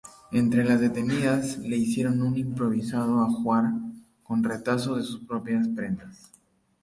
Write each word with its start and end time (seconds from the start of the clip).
Entre 0.31 0.63
las 0.65 0.79
detenidas 0.79 1.59
le 1.59 1.77
hicieron 1.77 2.23
un 2.23 2.35
improvisado 2.35 3.21
ajuar 3.21 3.65
con 4.23 4.43
retazos 4.43 4.97
de 4.97 5.03
sus 5.03 5.27
propias 5.27 5.67
prendas. 5.67 6.31